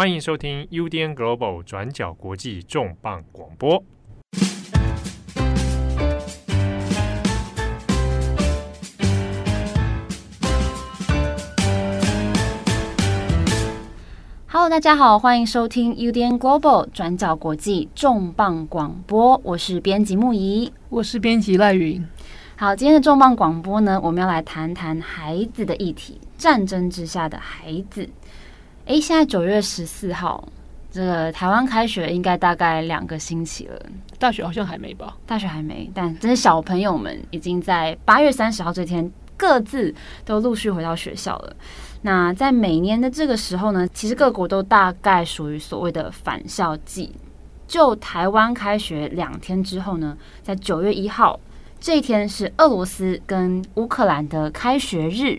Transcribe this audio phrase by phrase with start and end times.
[0.00, 3.82] 欢迎收听 UDN Global 转角国际重磅广播。
[14.46, 19.40] Hello，大家好，欢迎收听 UDN Global 转角国际重磅广播。
[19.42, 22.06] 我是编辑木仪，我是编辑赖云。
[22.54, 28.08] 好，今天的重磅广播呢，我们要来谈谈孩子的议题——战争之下的孩子。
[28.88, 30.42] 诶，现在九月十四号。
[30.90, 33.78] 这个台湾开学应该大概两个星期了，
[34.18, 35.14] 大学好像还没吧？
[35.26, 41.54] 大学还没，但这些小朋友们已经在八月三十号这天各自都陆续回到学校了。
[42.00, 47.12] 那在每年的这个时候呢，其实各国都大概属于所谓的返校季。
[47.66, 51.38] 就台湾开学两天之后呢，在九月一号
[51.78, 55.38] 这一天是俄罗斯跟乌克兰的开学日。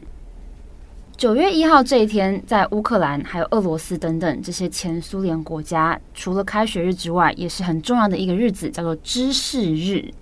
[1.20, 10.14] 九月一号这一天，在乌克兰还有俄罗斯等等这些前苏联国家，除了开学日之外，也是很重要的一个日子，叫做知识日。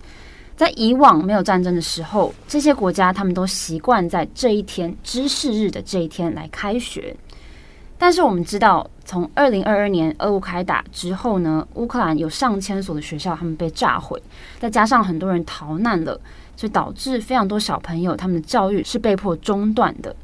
[0.56, 7.16] 在以往没有战争的时候，这些国家他们都习惯在这一天知识日的这一天来开学。
[8.00, 14.20] 但是我们知道，从二零二二年俄乌开打之后呢，乌克兰有上千所的学校他们被炸毁，
[14.58, 16.20] 再加上很多人逃难了，
[16.56, 20.16] 所以导致非常多小朋友他们的教育是被迫中断的。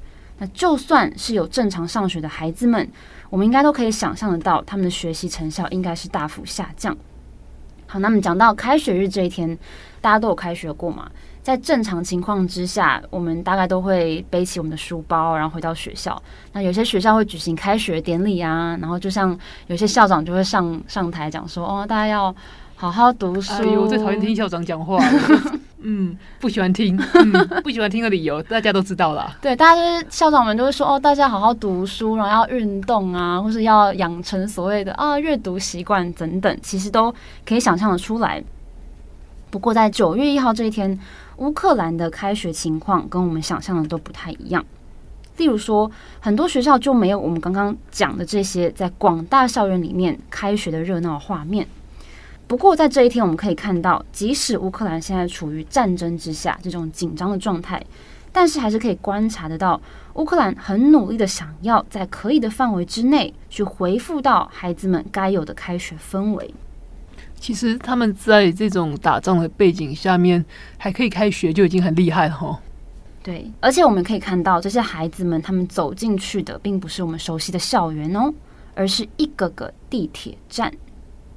[0.44, 2.86] 那就算是有正常上学的孩子们，
[3.30, 6.94] 我们应该都可以想象得到，他们的学习成效应该是大幅下降。
[7.88, 9.58] 好，那么讲到开学日这一天，
[10.02, 11.10] 大家都有开学过嘛？
[11.42, 16.22] 在正常情况之下，我们大概都会背起我们的书包，然后回到学校。
[16.52, 22.36] 那有些学校会举行开学典礼啊，然后就像有些校长就会上上台讲说：“哦，大家要
[22.76, 25.20] 好好读书。”哎呦，我最讨厌听校长讲话了。
[25.86, 29.36] 嗯，不喜欢听， 嗯，不喜欢听的理由大家都知道了。
[29.42, 37.14] 对，大家就是校长们都会说哦，大家好好读书，然后要运动啊，或是要养成所谓的啊阅读习惯等等，其实都
[37.46, 38.42] 可以想象的出来。
[39.52, 40.98] 不过在九月一号这一天，
[41.38, 44.66] 乌克兰的开学情况跟我们想象的都不太一样。
[45.38, 51.68] 例如说，很多学校就没有我们刚刚讲的这些在广大校园里面开学的热闹画面。
[52.48, 57.84] 不过，在这一天，我们可以看到，即使乌克兰现在处于战争之下，这种紧张的状态，
[58.32, 59.82] 但是还是可以观察得到，
[60.16, 66.54] 乌克兰很努力的想要在可以的范围之内去回复到孩子们该有的开学氛围。
[67.40, 70.44] 其实他们在这种打仗的背景下面
[70.78, 72.62] 还可以开学，就已经很厉害了哈。
[73.24, 78.32] 对，而且我们可以看到，这些孩子们他们走进去的，并不是我们熟悉的校园哦，
[78.76, 80.72] 而是一个个地铁站。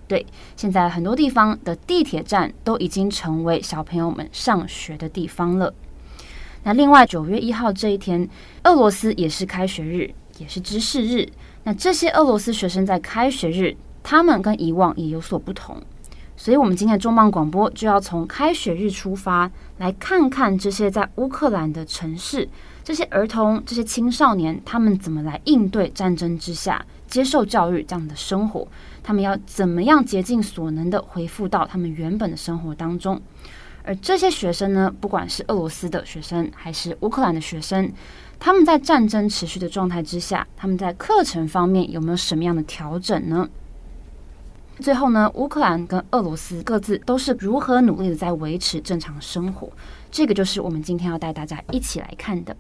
[0.09, 0.25] 对，
[0.56, 5.75] 现在很多地方的地铁站都已经成为小朋友们上学的地方了。
[6.62, 8.28] 那另外，九月一号这一天，
[8.65, 11.28] 俄罗斯也是开学日，也是知识日。
[11.65, 15.81] 那这些俄罗斯学生在开学日，他们跟以往也有所不同。
[16.37, 22.47] 所以，我们今天的重磅广播就要从开学日出发，来看看这些在乌克兰的城市，
[22.84, 28.69] 这些儿童、这些青少年，他们怎么来应对战争之下接受教育这样的生活。
[29.06, 33.22] 他们要怎么样竭尽所能的恢复到他们原本的生活当中？
[33.84, 37.93] 而这些学生呢，不管是俄罗斯的学生还是乌克兰的学生，
[38.41, 43.49] 他们在战争持续的状态之下，他们在课程方面有没有什么样的调整呢？
[44.81, 49.71] 最后呢，乌克兰跟俄罗斯各自都是如何努力的在维持正常生活？
[50.11, 52.56] 这个就是我们今天要带大家一起来看的。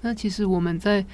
[0.00, 1.04] 那其实我们在。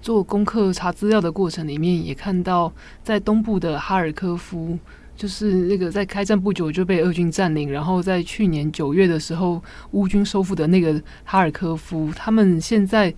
[0.00, 2.72] 做功课查资料的过程里面，也看到
[3.02, 4.78] 在东部的哈尔科夫，
[5.16, 13.12] 就是那个在开战不久就被俄军占领，然后在去年九月的时候乌军收复的那个哈尔科夫，他们现在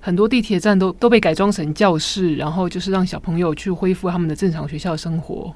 [0.00, 5.54] 很多地铁站都都被改装成教室，然后就是让小朋友去恢复他们的正常学校生活。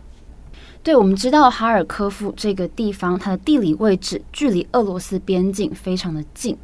[0.83, 6.56] 对，我们知道哈尔科夫这个地方，它的地理位置距离俄罗斯边境非常的近。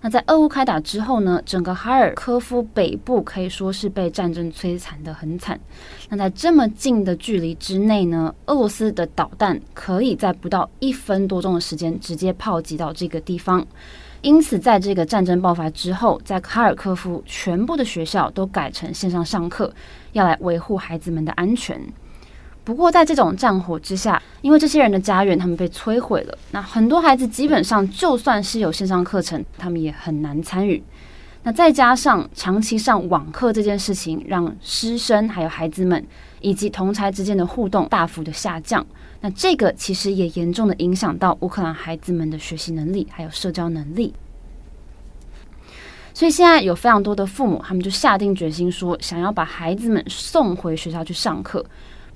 [0.00, 5.58] 那在俄乌开打之后呢，整个哈尔科夫北部可以说是被战争摧残得很惨。
[6.08, 13.66] 那在这么近的距离之内呢，俄罗斯的导弹可以在不到一分多钟的时间直接炮击到这个地方。
[14.20, 19.72] 因此，在这个战争爆发之后，在哈尔科夫全部的学校都改成线上上课，
[20.12, 21.80] 要来维护孩子们的安全。
[22.68, 30.84] 不过，在这种战火之下，因为这些人的家园他们被摧毁了，那很多孩子基本上就算是有线上课程，他们也很难参与。
[31.44, 36.06] 那再加上长期上网课这件事情，让师生还有孩子们
[36.42, 38.86] 以及同才之间的互动大幅的下降。
[39.22, 44.12] 那这个其实也严重的影响到乌克兰孩子们的学习能力还有社交能力。
[46.12, 51.64] 所以现在有非常多的父母，他们就下定决心说，想要把孩子们送回学校去上课。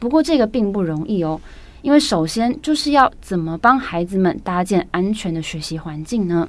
[0.02, 1.40] 不过这个并不容易哦，
[1.80, 6.48] 因为首先就是要怎么帮孩子们搭建安全的学习环境呢？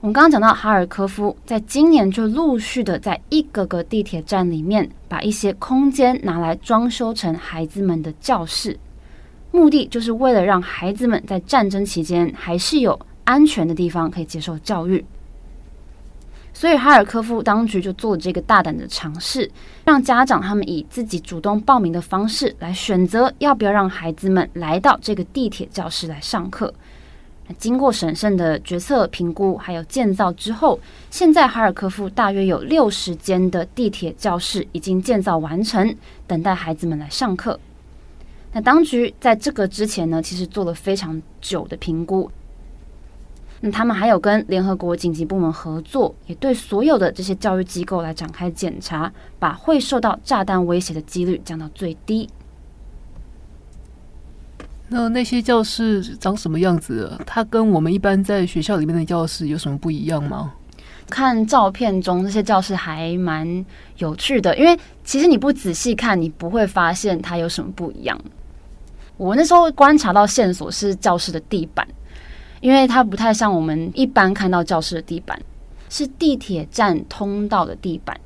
[0.00, 8.76] 我们刚刚讲到哈尔科夫，在今年就陆续的在一个个地铁站里面，把一些空间拿来装修成孩子们的教室，
[9.52, 15.04] 目的就是为了让孩子们在战争期间还是有安全的地方可以接受教育。
[16.52, 19.48] 所以哈尔科夫当局就做了这个大胆的尝试，
[19.84, 26.72] 让家长他们以自己主动报名的方式来选择要不要让孩子们来到这个地铁教室来上课。
[27.56, 30.78] 经过审慎的决策评估，还有建造之后，
[31.10, 35.96] 现在哈尔科夫大约有六十间的地铁教室已经建造完成，
[36.26, 37.58] 等待孩子们来上课。
[38.52, 42.30] 那当局在这个之前呢，其实做了非常久的评估。
[43.60, 52.28] 那他们还有跟联合国紧急部门合作，也对所有的这些教育机构来展开检查，把会受到炸弹威胁的几率降到最低。
[54.88, 57.12] 那那些教室长什么样子？
[57.26, 60.54] 它跟我们一般在学校里面的教室有什么不一样吗？
[61.10, 63.64] 看照片中这些教室还蛮
[63.96, 68.18] 有趣的，因为其实你不仔细看，你不会发现它有什么不一样。
[69.16, 71.86] 我那时候观察到线索是教室的地板。
[72.60, 75.40] 因为它不太像我们一般看到教室的地板，
[75.88, 78.18] 是地铁站通道的地板。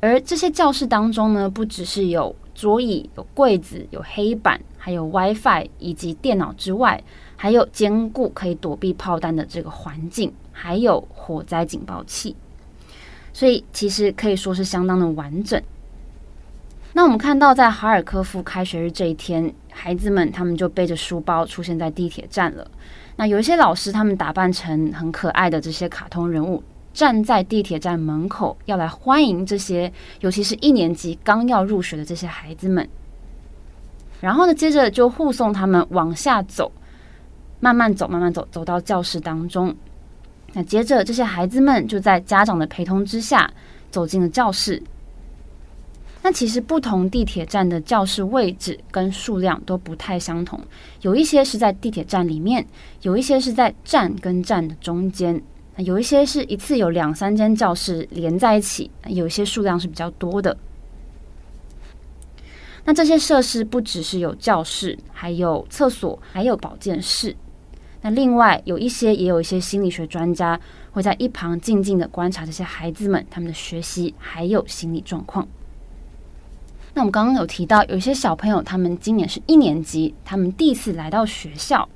[0.00, 7.02] 而这些教室当中呢，不只是有桌椅、有柜子、有黑板，还有 WiFi 以及电脑之外，
[7.36, 12.34] 还有坚固可以躲避炮弹的这个环境，还有火灾警报器。
[13.32, 15.62] 所以其实可以说是相当的完整。
[16.92, 22.68] 那我们看到，在哈尔科夫开学日这一天，孩子们他们就背着书包出现在地铁站了。
[23.16, 26.62] 那有一些老师，他们打扮成很可爱的这些卡通人物，
[26.92, 32.88] 站在地铁站门口，要来欢迎这些，尤其是一年级刚要入学的这些孩子们。
[34.20, 36.70] 然后呢，接着就护送他们往下走，
[37.58, 39.74] 慢慢走，慢慢走，走到教室当中。
[40.52, 43.50] 那接着，这些孩子们就在家长的陪同之下，
[43.90, 44.82] 走进了教室。
[46.22, 50.60] 那其实不同地铁站的教室位置跟数量都不太相同，
[51.00, 52.66] 有一些是在地铁站里面，
[53.02, 55.42] 有一些是在站跟站的中间，
[55.78, 60.56] 有一些是一次有两三间教室连在一起，有一些数量是比较多的。
[62.84, 67.34] 那这些设施不只是有教室，还有厕所，还有保健室。
[68.02, 70.58] 那另外有一些也有一些心理学专家
[70.92, 75.46] 会在一旁静静的观察这些孩子们他们的学习还有心理状况。
[76.94, 81.88] 那我们刚刚有提到，有一些小朋友，他们今年是一年级，他们第一次来到学校。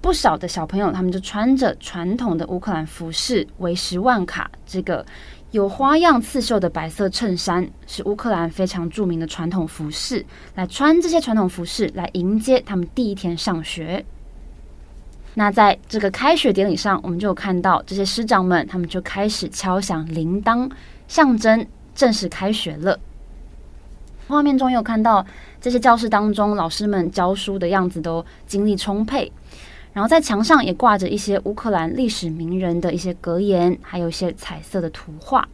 [0.00, 5.04] 不少的小朋友，他们就穿着传统的乌克兰服饰，为十万卡这个
[5.50, 10.24] 有花样刺绣的白色衬衫，是乌克兰非常著名的传统服饰。
[10.54, 14.04] 来穿这些传统服饰来迎接他们第一天上学。
[15.34, 20.70] 那在这个开学典礼上，我们就有看到这些师长们，他们就开始敲响铃铛，
[21.08, 21.66] 象征
[21.96, 23.00] 正式开学了。
[24.28, 25.24] 画面中有看到
[25.60, 29.30] 这些教室当中，老师们教书的样子都精力充沛，
[29.92, 35.48] 然后在墙上也挂着一些乌克兰历史名人的一些格言，还有一些彩色的图画。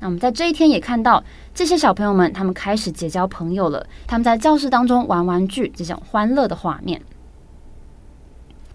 [0.00, 1.22] 那我们在这一天也看到
[1.54, 7.00] 这些小朋友们，他们开始结交朋友了，他们在教室当中玩玩具，这种欢乐的画面。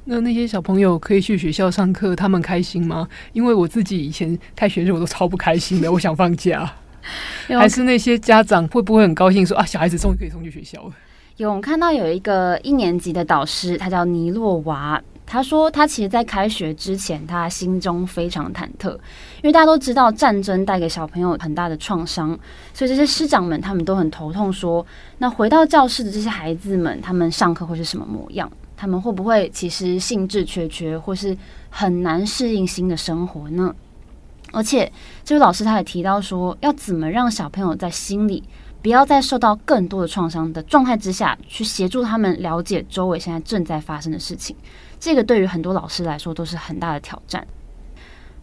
[0.06, 3.10] 那那些小朋友可以去学校上课，他们开心吗？
[3.34, 6.74] 因为我自己以前开学的时候我都超不开心的，我想放假。
[7.58, 10.94] 还是那些家长会不会很高兴说啊，小孩子终于可以送去学校了？
[11.38, 22.30] 有，我看到有一个一年级的导师，他叫尼洛娃，他说他其实，在开学之前，他心中非常忐忑，因为大家都知道战争带给小朋友很大的创伤，
[22.74, 24.88] 所以这些师长们他们都很头痛说，说
[25.20, 28.52] 那回到教室的这些孩子们，他们上课会是什么模样？
[28.76, 31.38] 他们会不会其实兴致缺缺，或是
[31.70, 33.76] 很难适应新的生活呢？
[34.58, 34.92] 而且，
[35.24, 38.44] 这位老师他也提到说，要怎么让小朋友在心里
[38.82, 44.56] 不要再受到更多的创伤的状态之下去协助他们了解周围现在正在发生的事情。
[45.00, 47.46] 这个对于很多老师来说都是很大的挑战。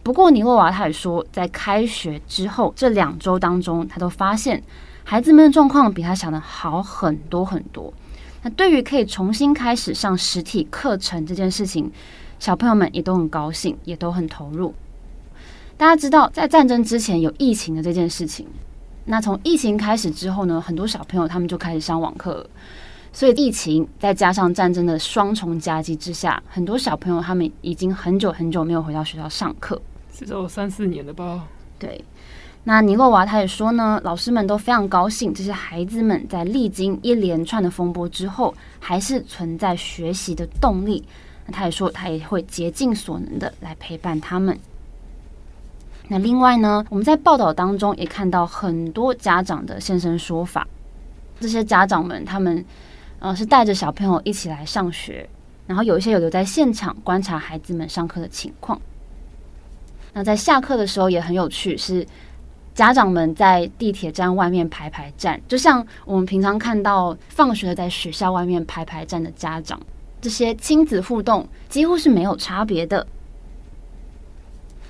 [0.03, 4.63] 不过，尼洛娃他也说，在开学之后这两周当中，他都发现
[5.03, 7.93] 孩子们的状况比他想的好很多很多。
[8.41, 11.91] 那对于可以重新开始上实体课程这件事情，
[12.39, 14.73] 小朋友们也都很高兴，也都很投入。
[15.77, 18.47] 大家知道，在战争之前有疫情的这件事情。
[19.03, 22.49] 那从疫情开始之后呢，很多小朋友他们就开始上网课了。
[23.11, 29.81] 所以疫情再加上战争的双重夹击之下，很多小朋友他们已经很久很久没有回到学校上课。
[30.13, 31.45] 至少三四年了吧。
[31.77, 32.03] 对，
[32.63, 41.03] 那尼洛娃他也说呢，老师们都非常高兴，这些孩子们在历经一连串的风波之后，还是存在学习的动力。
[41.45, 44.57] 那他也说，他也会竭尽所能的来陪伴他们。
[46.07, 50.67] 那另外呢，我们在报道当中也看到很多家长的现身说法，
[51.39, 52.63] 这些家长们他们
[53.19, 55.27] 呃是带着小朋友一起来上学，
[55.65, 58.79] 然后有一些有留在现场观察孩子们上课的情况。
[60.13, 62.05] 那在下课的时候也很有趣，是
[62.73, 69.79] 家长们在地铁站外面排排站，就像我们平常看到放学在学校外面排排站的家长，
[70.21, 73.07] 这些亲子互动几乎是没有差别的。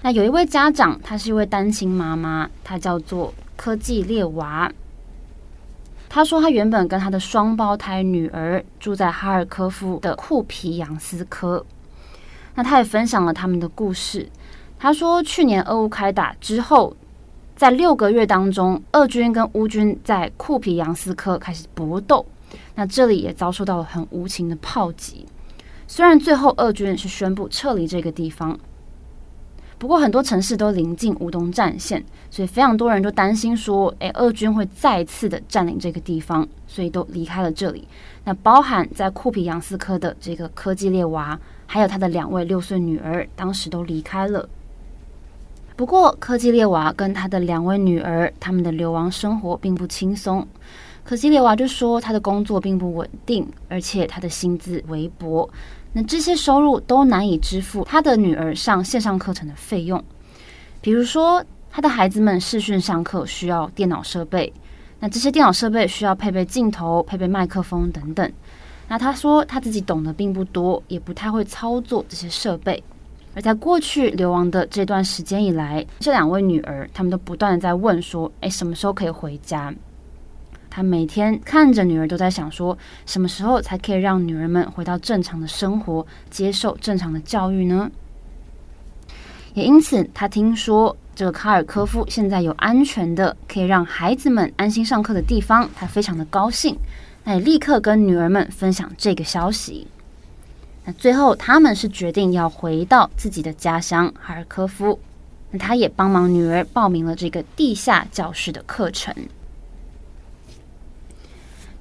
[0.06, 4.72] 那有一位家长，她是一位单亲妈妈，她叫做科技列娃。
[6.08, 11.66] 她说，她原本跟她的双胞胎女儿住在哈尔科夫的库皮扬斯科。
[12.54, 14.30] 那她也分享了他们的故事。
[14.78, 16.96] 她说，去年俄乌开打之后，
[17.56, 22.24] 在六个月当中，俄军跟乌军在库皮扬斯科开始搏斗，
[22.76, 25.26] 那这里也遭受到了很无情的炮击。
[25.88, 28.60] 虽然最后俄军是宣布撤离这个地方，
[29.78, 37.88] 不过很多城市都临近乌东战线，所以非常多人都担心说，诶，俄军会再次的占领这个地方，所以都离开了这里。
[38.24, 44.48] 那包含在库皮扬斯科的这个科技列娃，还有他的两位六岁女儿，当时都离开了。
[45.76, 50.48] 不过，科技列娃跟他的两位女儿，他们的流亡生活并不轻松。
[51.04, 55.48] 科技列娃就说，他的工作并不稳定，而且他的薪资微薄，
[55.98, 60.04] 那这些收入都难以支付他的女儿上线上课程的费用。
[60.82, 64.52] 比如说，他的孩子们视讯上课需要电脑设备，
[65.00, 68.30] 那这些电脑设备需要配备镜头、配备麦克风等等。
[68.90, 72.84] 那他说他自己懂得并不多，也不太会操作这些设备。
[73.34, 79.74] 而在过去流亡的这段时间以来，这两位女儿，她们都不断的在问说：“诶，什么时候可以回家？”
[80.76, 82.78] 他每天看着女儿，都在想说
[83.08, 87.90] ：“什么时候才可以让女儿们回到正常的生活，接受正常的教育呢？”
[89.56, 96.78] 也因此，他听说这个哈尔科夫现在有安全的可以让孩子们安心上课的地方，他非常的高兴，
[97.24, 99.88] 那也立刻跟女儿们分享这个消息。
[100.84, 105.00] 那最后，他们是决定要回到自己的家乡哈尔科夫。
[105.52, 109.16] 那他也帮忙女儿报名了这个地下教室的课程。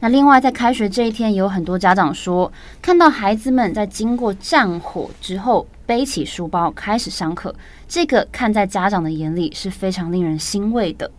[0.05, 7.55] 那另外，在开学这一天，有很多家长说，看到孩子们在经过战火之后背起书包开始上课，
[7.89, 11.11] 这个看在家长的眼里是非常令人欣慰的。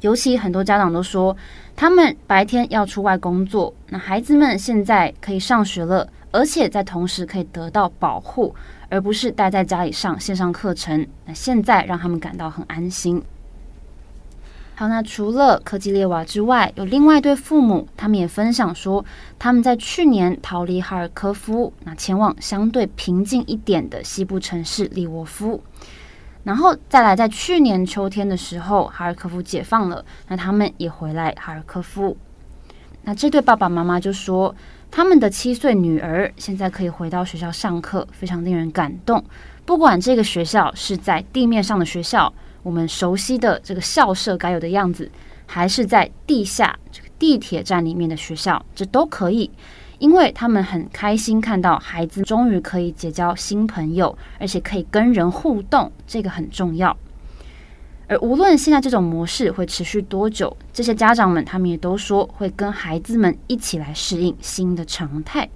[0.00, 1.36] 尤其很多家长都说，
[1.76, 6.08] 他们白天要出外工作，那孩子们现在可以上学了。
[6.32, 8.52] 而且在同时可以得到保护，
[8.88, 11.06] 而不是待在家里上线上课程。
[11.24, 13.22] 那现在让他们感到很安心。
[14.78, 19.02] 好，那除了科技列娃之外，有另外一对父母，他们也分享说，
[19.38, 25.62] 他们在去年逃离哈尔科夫，那前往相对平静一点的西部城市利沃夫，
[26.44, 32.14] 然后再来在去年秋天的时候，哈尔科夫解放了，那他们也回来哈尔科夫。
[33.04, 34.54] 那这对爸爸妈妈就说。
[34.88, 39.22] 他们的七岁女儿现在可以回到学校上课，非常令人感动。
[39.66, 42.32] 不管这个学校是在地面上的学校，
[42.66, 45.08] 我们熟悉的这个校舍该有的样子，
[45.46, 49.48] 还是在地下这个地铁站里面的学校，这都可以，
[50.00, 56.96] 因为他们很开心看到孩子终于可以结交新朋友，而且可以跟人互动，这个很重要。
[58.08, 65.48] 而无论现在这种模式会持续多久，这些家长们他们也都说会跟孩子们一起来适应新的常态。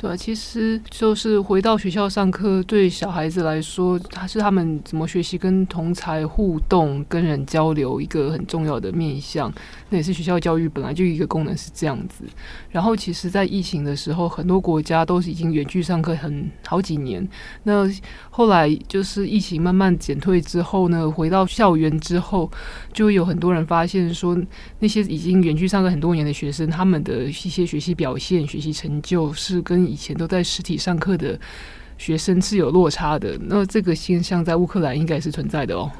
[0.00, 9.52] 对，其实就是回到学校上课，对小孩子来说，他是他们怎么学习跟同才互动、跟人交流一个很重要的面向。
[9.88, 12.22] 那也是学校教育本来就一个功能是这样子。
[12.70, 17.28] 然后，其实，在疫情的时候，很多国家都是已经远距上课很好几年。
[17.64, 17.84] 那
[18.30, 22.48] 后来就是疫情慢慢减退之后呢，回到校园之后，
[22.92, 24.40] 就有很多人发现说，
[24.78, 31.38] 那些已经远距上课很多年的学生，他们的一些学习表现、学习成就是跟以前都在实体上课的
[31.96, 35.90] 学生是有落差的，那这个现象在乌克兰应该是存在的哦。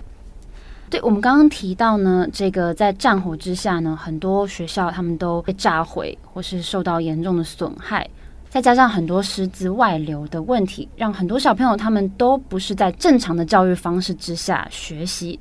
[0.90, 8.08] 对，我们刚刚提到呢，这个在战火之下呢，很多学校他们都被炸毁或是受到严重的损害，
[8.48, 15.38] 再加上很多师资外流的问题，让很多小朋友他们都不是在正常的教育方式之下学习，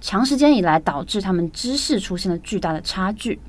[0.00, 3.40] 长时间以来导致他们知识出现了巨大的差距。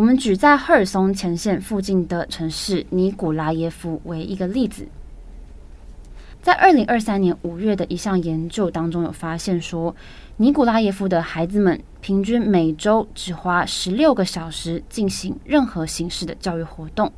[0.00, 4.88] 我们举在赫尔松前线附近的城市尼古拉耶夫为一个例子。
[6.40, 9.94] 在二零二三年五月的一项研究当中，有发现说，
[10.38, 17.12] 尼古拉耶夫的孩子们平均每周只花十六个小时进行任何形式的教育活动。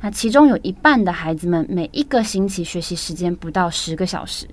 [0.00, 4.44] 那其中有一半的孩子们每一个星期学习时间不到十个小时。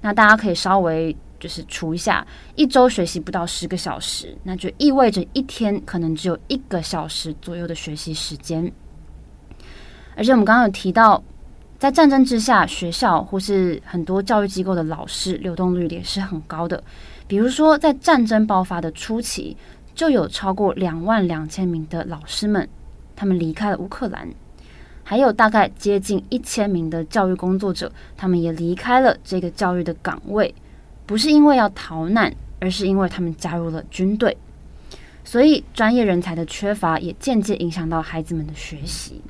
[0.00, 8.72] 那大家可以稍微就是除一下，一周学习不到十个小时，那就意味着一天可能只有一个小时左右的学习时间。
[10.16, 11.20] 而且我们刚刚有提到。
[11.78, 16.80] 在战争之下，学校或是很多教育机构的老师流动率也是很高的。
[17.26, 19.56] 比如说，在战争爆发的初期，
[19.92, 22.68] 就有超过两万两千名的老师们，
[23.16, 24.28] 他们离开了乌克兰；
[25.02, 30.54] 还有大概接近一千名的教育工作者，他们也离开了这个教育的岗位，
[31.06, 34.36] 不是因为要逃难，而是因为他们加入了军队。
[35.24, 39.22] 所以，专业人才的缺乏也间接影响到孩子们的学习。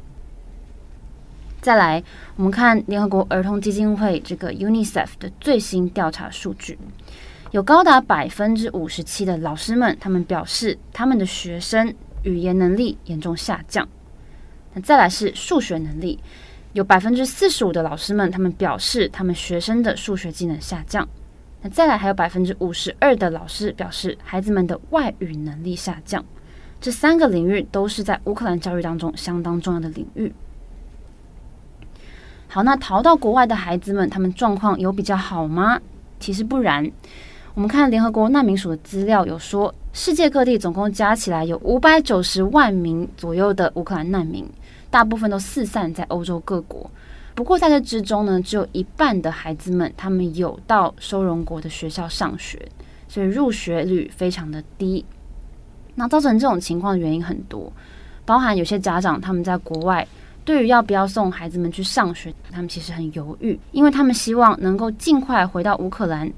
[1.61, 2.02] 再来，
[2.37, 6.79] 我们看联合国儿童基金会这个 UNICEF 的最新调查数据，
[7.52, 13.87] 有高达百分之五十七的老师们，他们表示他们的学生语言能力严重下降。
[14.73, 16.19] 那再来是数学能力，
[16.73, 21.07] 有百分之四十五的老师们，他们表示他们学生的数学技能下降。
[21.62, 26.25] 那再来还有百分之五十二的老师表示孩子们的外语能力下降。
[26.81, 30.33] 这三个领域都是在乌克兰教育当中相当重要的领域。
[32.49, 35.81] 好，那逃到国外的孩子们，他们状况有比较好吗？
[36.19, 36.90] 其实不然。
[37.54, 44.45] 我们看联合国难民署的资料，有说世界各地总共加起来有五百九十万名左右的乌克兰难民，
[44.90, 46.90] 大部分都四散在欧洲各国。
[47.35, 52.61] 不过在这之中呢，只有一半的孩子们他们有到收容国的学校上学，
[53.09, 55.05] 所以入学率非常的低。
[55.95, 57.73] 那造成这种情况的原因很多，
[58.25, 60.07] 包含有些家长他们在国外。
[60.45, 66.29] 对于要不要送孩子们去上学，他们其实很犹豫，因为他们希望能够尽快回到乌克兰，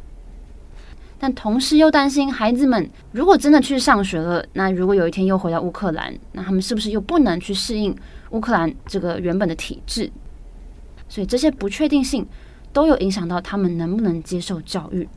[1.18, 7.96] 但同时又担心孩子们如果真的去上学了，那如果有一天又回到乌克兰，那他们是不是又不能去适应
[8.30, 10.12] 乌克兰这个原本的体制？
[11.08, 12.26] 所以这些不确定性
[12.72, 15.08] 都有影响到他们能不能接受教育。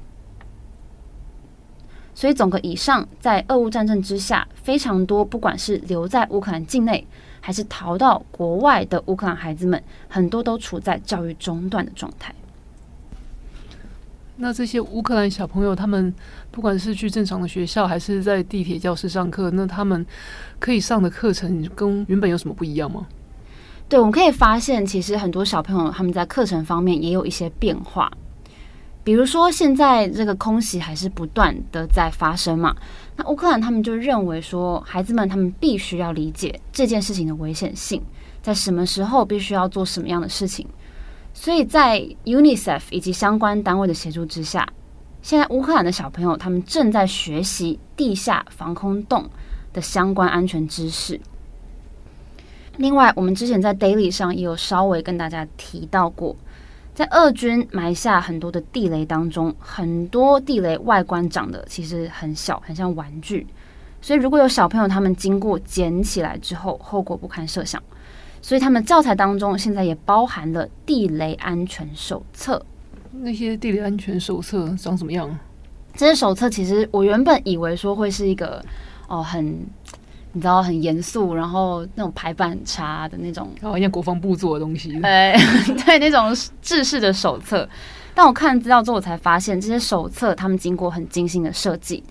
[2.14, 7.06] 所以总个以上，在俄乌战争之下，非常多不管是留在乌克兰境内，
[7.40, 12.34] 还是逃到国外的乌克兰孩子们，很多都处在教育中断的状态。
[14.38, 16.12] 那这些乌克兰小朋友，他们
[16.50, 20.04] 不管是去正常的学校，还是在地铁教室上课，那他们
[20.58, 23.08] 可以上的课程跟原本有什么不一样吗？
[23.90, 28.12] 对，我们可以发现，其实很多小朋友他们在课程方面也有一些变化。
[29.02, 32.76] 比如说，现在这个空袭还是不断的在发生嘛。
[33.16, 38.04] 那乌克兰他们就认为说，孩子们他们必须要理解这件事情的危险性，
[38.42, 40.68] 在什么时候必须要做什么样的事情。
[41.34, 44.68] 所以在 UNICEF 以及相关单位的协助之下，
[45.22, 49.24] 现在乌克兰的小朋友他们正在学习地下防空洞
[49.72, 51.18] 的相关安全知识。
[52.78, 56.36] 另外，我们之前在 Daily 上也有稍微跟大家提到过。
[56.94, 63.46] 在俄军埋下很多的地雷当中，很多地雷外观长得其实很小，很像玩具。
[64.02, 67.82] 所以如果有小朋友他们经过捡起来之后，后果不堪设想。
[68.42, 72.64] 所以他们教材当中现在也包含了地雷安全手册。
[73.12, 75.36] 那些地雷安全手册长什么样？
[75.96, 78.64] 这些手册其实我原本以为说会是一个
[79.08, 79.66] 哦很。
[80.38, 84.96] 你知道很严肃，然后那种排版很差的那种，好像国防部做的东西。
[85.02, 85.36] 哎，
[85.84, 87.68] 对，那种制式的手册。
[88.14, 92.04] 但我看资料之后，我才发现这些手册他们经过很精心的设计，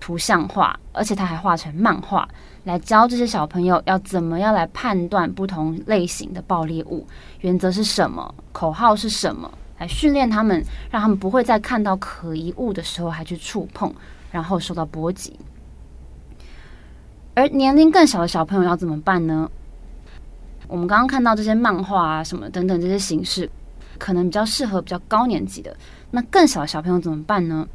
[0.00, 2.26] 图像化，而且他还画成漫画，
[2.64, 7.06] 来教这些小朋友要怎么样来判断不同类型的爆裂物，
[7.40, 13.94] 原则是什么，口号是什么，来训练他们，让他们不会在看到可疑物的时候还去触碰，
[14.30, 15.38] 然后受到波及。
[17.34, 19.50] 而年龄更小的小朋友要怎么办呢？
[20.68, 23.50] 我们刚刚看到这些漫画啊，什么等等这些形式，
[23.98, 25.76] 可能比较适合比较高年级的。
[26.12, 27.68] 那更小的小朋友怎么办呢？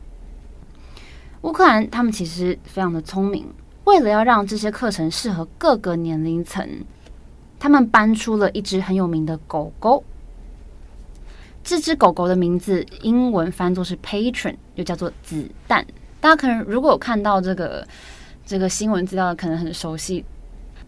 [1.41, 6.85] 乌克兰他们其实非常的聪明，为了要让这些课程适合各个年龄层，
[7.59, 10.03] 他们搬出了一只很有名的狗狗。
[11.63, 15.85] 这只狗狗的名字英文翻作是 Patron，又叫做子弹。
[16.21, 17.85] 大家可能如果有看到这个。
[18.49, 20.25] 这个新闻资料可能很熟悉，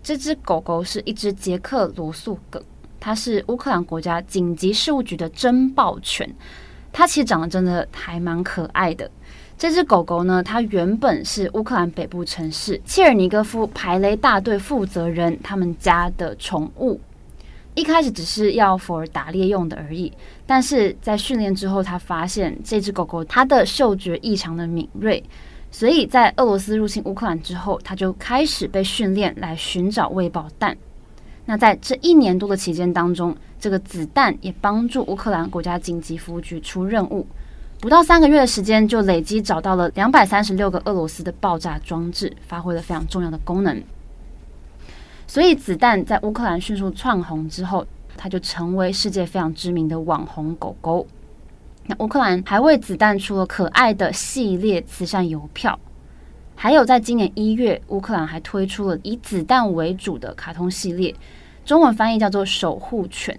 [0.02, 2.60] 这只狗狗是一只捷克罗素梗，
[3.00, 6.28] 它是乌克兰国家紧急事务局的侦报犬，
[6.92, 9.08] 它其实长得真的还蛮可爱的。
[9.60, 17.00] 这只狗狗呢，它原本是乌克兰北部城市切尔尼戈夫排雷大队负责人他们家的宠物，
[17.76, 20.12] 一开始只是要 for 打猎用的而已，
[20.48, 25.24] 但是在训练之后，他发现这只狗狗它的嗅觉异常的敏锐，
[25.72, 30.78] 所以在俄罗斯入侵乌克兰之后，它就开始被训练来寻找未爆弹。
[31.46, 37.26] 那在这一年多的期间当中，这个子弹也帮助乌克兰国家紧急服务局出任务，
[37.80, 43.82] 不到三个月的时间就累积找到了两百三十六个俄罗斯的爆炸装置，发挥了非常重要的功能。
[45.26, 47.86] 所以，子弹在乌克兰迅速窜红之后，
[48.18, 51.08] 它就成为世界非常知名的网红狗狗。
[52.00, 55.80] 乌克兰还为子弹出了可爱的系列慈善邮票，
[56.56, 61.16] 还有在今年一月，乌克兰还推出了以子弹为主的卡通系列，
[61.66, 63.36] 中文翻译叫做《守护犬》。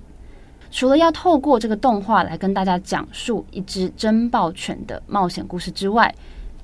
[0.71, 6.15] 除了要透过这个动画来跟大家讲述一只侦爆犬的冒险故事之外，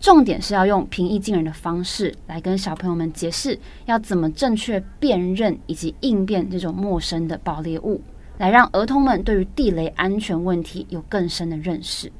[0.00, 8.00] 重点是要用平易近人的方式来跟小朋友们解释要怎么正确辨认以及应变这种陌生的爆裂物，
[8.38, 12.10] 来让儿童们对于地雷安全问题有更深的认识。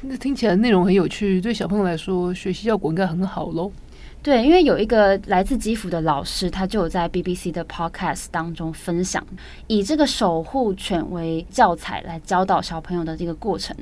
[0.00, 3.70] 那听起来内容很有趣，对小朋友来说学习效果应该很好喽。
[4.20, 9.24] 对，因为有一个来自基辅的老师，他就有在 BBC 的 Podcast 当中分享，
[9.68, 13.76] 以这个守护犬为教材来教导小朋友的这个过程。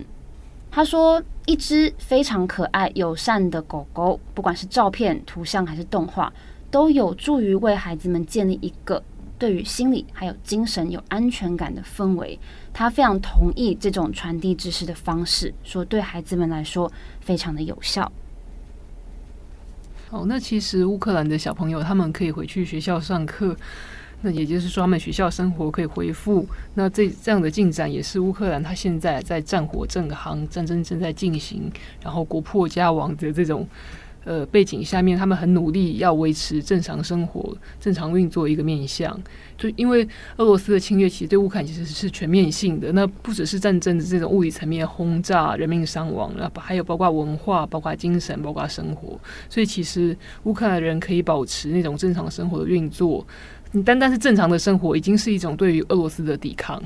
[0.70, 6.30] 他说：“一只非常可爱、友善的狗狗，不管是照片、图像还是动画，
[6.70, 9.02] 都有助于为孩子们建立一个
[9.38, 12.38] 对于心理还有精神有安全感的氛围。”
[12.72, 18.10] 他非常同意这种传递知识的方式，说对孩子们来说非常的有效。
[20.10, 23.56] 哦，那其实乌克兰的小朋友他们可以回去学校上课。
[24.22, 26.46] 那也就是说，他们学校生活可以恢复。
[26.72, 31.70] 那这这样的进展也是乌克兰他现在在战火正行、战争正在进行，
[32.02, 33.68] 然后国破家亡的这种
[34.26, 39.18] 呃背景下面，他们很努力要维持正常生活、正常运作一个面向。
[39.56, 42.92] 就因为俄罗斯的侵略，其实对乌克兰其实是全面性的。
[42.92, 49.18] 那不只是战争的这种物理层面轰炸、人命伤亡，然后还有包括文化、包括精神、包括生活。
[49.48, 53.26] 所以其实乌克兰人可以保持那种正常生活的运作。
[53.72, 56.82] 你单单是正常的生活，已经是一种对于俄罗斯的抵抗。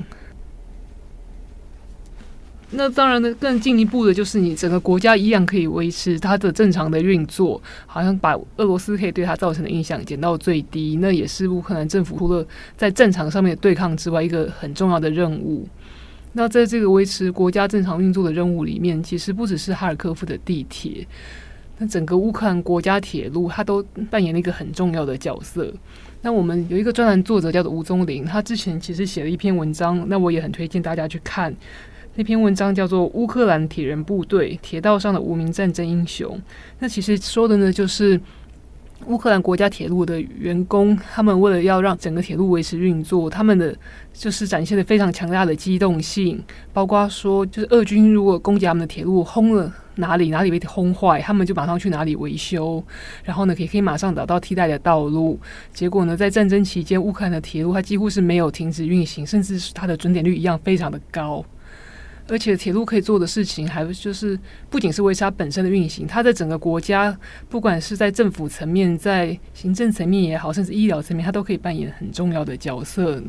[2.73, 10.97] 那当然呢，更进一步的就是你整个国家一样可以维持它的正常的运作，好像把俄罗斯可以对它造成的影响减到最低。
[11.01, 12.45] 那也是乌克兰政府除了
[12.77, 15.67] 在战场上面的对抗之外，一个很重要的任务。
[16.31, 21.05] 那在这个维持国家正常运作的任务里面，其实不只是哈尔科夫的地铁，
[21.77, 25.73] 那整个乌克兰国家铁路它都扮演了一个很重要的角色。
[26.21, 31.53] 那我们有一个专栏作者叫做吴宗林，他之前其实写了一篇文章，那我也很推荐大家去看。
[32.15, 36.35] 那篇文章叫做《乌克兰铁人部队：铁道上的无名战争英雄》。
[36.79, 38.19] 那其实说的呢，就是
[39.07, 43.75] 乌克兰国家铁路的员工，他们为了要让整个铁路维持运作，他们的
[44.13, 46.43] 就是展现了非常强大的机动性，
[46.73, 49.73] 包括说，就是俄军如果攻击他们的铁路，轰了。
[49.95, 52.81] 哪里哪里被轰坏，他们就马上去哪里维修，
[53.25, 55.37] 然后呢，可以可以马上找到替代的道路。
[55.73, 61.43] 结果呢，在战争期间，乌克兰的铁路它几乎是没有停止运行，甚至是它的准点率一样非常的高。
[62.31, 64.39] 而且铁路可以做的事情，还就是
[64.69, 67.15] 不仅是维持它本身的运行，它在整个国家，
[67.49, 73.21] 不管是在政府层面、在行政层面也好，甚至医疗层面，它都可以扮演很重要的角色。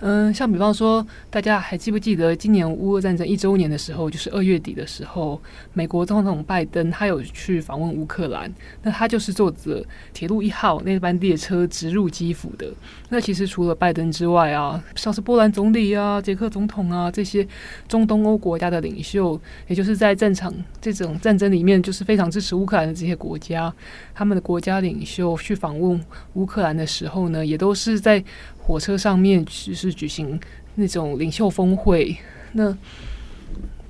[0.00, 5.40] 嗯，像比方说，大家还记不记得今年乌俄战争一周年的时候，就是二月底的时候，
[5.72, 12.68] 美国总统拜登他有去访问乌克兰，那他就是坐着铁路一号那班列车直入基辅的。
[13.08, 17.44] 那其实除了拜登之外啊，像是波兰总理啊、捷克总统啊这些
[17.88, 23.74] 中东欧国家的领袖，也就是在战场这种战争里面就是非常支持乌克兰的这些国家，
[24.14, 26.00] 他们的国家领袖去访问
[26.34, 28.22] 乌克兰的时候呢，也都是在。
[28.68, 30.38] 火车上面就是举行
[30.74, 32.14] 那种领袖峰会，
[32.52, 32.76] 那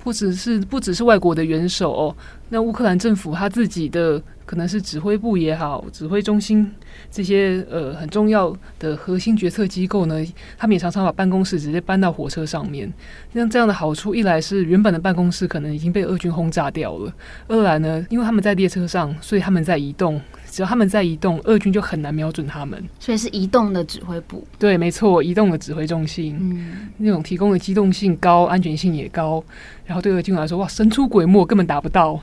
[0.05, 2.17] 不只是不只是外国的元首哦，
[2.51, 6.73] 那乌克兰政府他自己的可能是指挥部也好，指挥中心
[7.11, 10.25] 这些呃很重要的核心决策机构呢，
[10.57, 12.91] 他们也常常把办公室直接搬到火车上面。
[13.35, 17.13] 像这样的好处，一来是原本的办公室可能已经被俄军轰炸掉了，
[17.49, 20.21] 二来呢，因为他们在列车上，所以他们在移动。
[20.59, 22.83] 只要他们在移动，俄军就很难瞄准他们。
[22.99, 24.45] 所以是移动的指挥部。
[24.59, 29.41] 对，没错，移动的指挥中心，嗯，那种提供的机动性高，安全性也高。
[29.87, 32.21] 然后对俄军来说，哇，神出鬼没，根本达不到。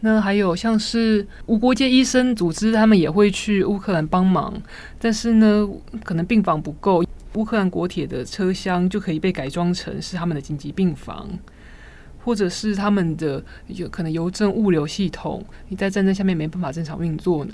[0.00, 4.52] 那还有像是无国界医生组织，他们也会去乌克兰帮忙，
[4.98, 5.68] 但是呢，
[6.02, 11.28] 可能病房不够，乌克兰国铁的车厢就可以被改装成是他们的紧急病房。
[12.24, 17.52] 或者是他们的有可能邮政物流系统，你在战争下面没办法正常运作呢。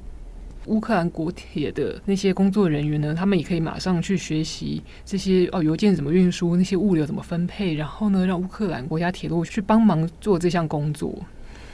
[0.67, 11.15] 乌克兰国铁的那些工作人员呢，他们也可以马上去学习这些哦，邮件怎么运输，那些物流怎么分配，然后呢，让乌克兰国家铁路去帮忙做这项工作。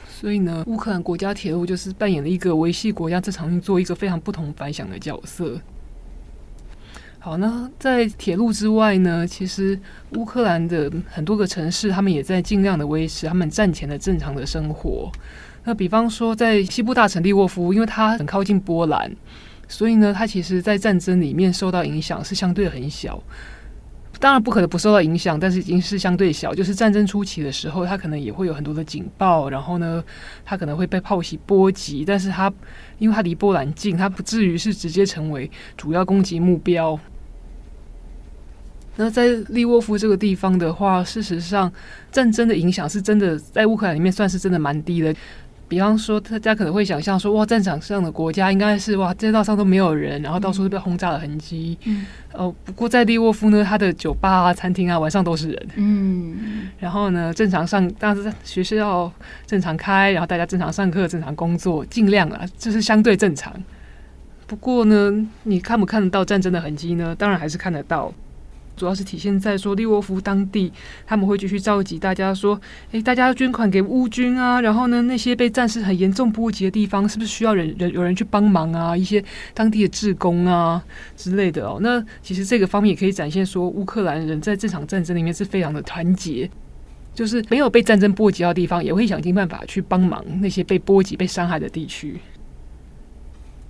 [0.07, 5.59] 所以呢，乌克兰国家铁路就是扮演了一个维系国家正常运作一个非常不同凡响的角色。
[7.25, 9.79] 好，那在铁路之外呢，其实
[10.11, 15.11] 乌克兰的很多个城市，他们也在尽量的维持他们战前的正常的生活。
[15.63, 19.11] 那比方说，在西部大城利沃夫，因为它很靠近波兰，
[19.67, 23.19] 所以呢，它其实在战争里面受到影响是相对很小。
[24.19, 26.53] 当然不可能不受到影响，但是已经是相对小。
[26.53, 30.03] 就是战争初期的时候，它可能也会有很多的警报，然后呢，
[30.45, 32.53] 它可能会被炮袭波及，但是它
[32.99, 36.99] 因为它离波兰近，它不至于是直接成为主要攻击目标。
[38.97, 41.71] 那在利沃夫这个地方的话，事实上
[42.11, 45.13] 战争的影响是真的在乌克兰里面算是真的蛮低的。
[45.67, 51.75] 比方说，大家可能会想象说，哇，战场上的国家应该是哇，街道上都没有人，然后到处都被轰炸的痕迹。
[51.85, 52.05] 嗯。
[52.33, 55.67] 哦，不过在利沃夫呢，它的酒吧啊、餐厅啊，晚上都是人。
[55.75, 56.69] 嗯。
[56.77, 59.11] 然后呢，正常上，当时学校
[59.47, 63.51] 正常开，然后大家正常上课、正常工作，尽量啊，就是相对正常。
[64.45, 65.11] 不过呢，
[65.43, 67.15] 你看不看得到战争的痕迹呢？
[67.17, 68.13] 当然还是看得到。
[68.75, 70.71] 主要是体现在说利沃夫当地，
[71.05, 72.59] 他们会继续召集大家说
[72.91, 74.59] ：“诶，大家捐款给乌军啊！
[74.61, 78.95] 然后呢，那些被战事很严重波及的地方，是不是需要人人有人去帮忙啊？
[78.95, 80.83] 一些当地的志工啊
[81.15, 81.79] 之类的哦。
[81.81, 86.49] 那其实这个方面也可以展现说，乌克兰人在这场战争里面是非常的团结，
[87.13, 92.19] 就是没有被战争波及到的地方，也会想尽办法去帮忙那些被波及、被伤害的地区。”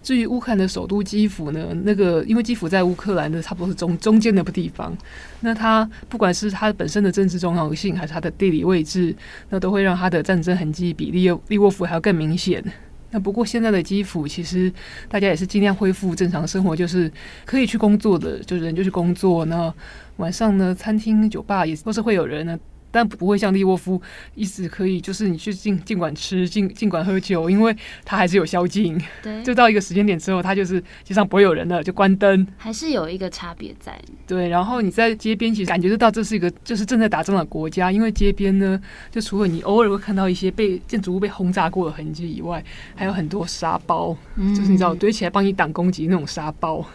[0.06, 4.96] 至于乌克兰的首都基辅呢，那个因为基辅在乌克兰的差不多是中中间的地方，
[5.39, 9.15] 那它不管是它本身的政治重要性，还是它的地理位置，
[9.50, 12.63] 那都会让它的战争痕迹比利利沃夫还要更明显。
[13.10, 14.72] 那不过现在的基辅其实
[15.10, 17.12] 大家也是尽量恢复正常生活，就是
[17.44, 19.44] 可以去工作的，就人就去工作。
[19.46, 19.74] 那
[20.18, 22.56] 晚上呢，餐厅、酒吧也都是会有人呢。
[22.96, 24.02] 但不会像利沃夫
[24.36, 28.98] 一直可以，就是你去尽尽管吃，尽尽管喝酒，因为它还是有宵禁。
[29.22, 32.48] 对，就到一个时间点之后，它就是街上不会有人了，就关灯。
[32.56, 34.00] 还是有一个差别在。
[34.26, 38.80] 对，然后你在街边，其实感觉得到这是一个就是正在打仗的国家，因为街边呢，
[39.12, 42.64] 就除了你偶尔会看到一些被建筑物被轰炸过的痕迹以外，
[42.96, 46.86] 还有很多沙包，嗯、就是你知道堆起来帮你挡攻击那种沙包，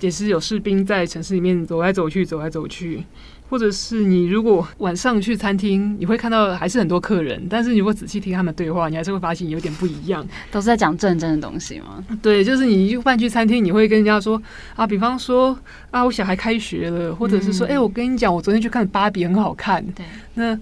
[0.00, 3.04] 也是有士兵在城市里面走来走去，走来走去。
[3.50, 10.26] 或者是你如果晚上去餐厅，你会看到还是很多客人，但是你如果仔细听他们对话，你还是会发现有点不一样。
[10.50, 12.02] 都是在讲战争的东西吗？
[12.22, 14.42] 对，就是你一饭去餐厅，你会跟人家说
[14.74, 15.56] 啊，比方说
[15.90, 19.84] 啊，我小孩开学了，或者是说，哎、嗯欸，我跟你讲，我昨天去看芭比，很好看。
[19.92, 20.04] 对，
[20.34, 20.58] 那。